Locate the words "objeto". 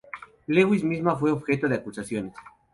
1.31-1.69